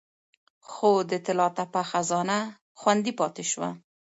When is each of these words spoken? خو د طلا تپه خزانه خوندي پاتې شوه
خو 0.69 0.89
د 1.09 1.11
طلا 1.25 1.47
تپه 1.57 1.81
خزانه 1.89 2.39
خوندي 2.79 3.13
پاتې 3.19 3.43
شوه 3.51 3.69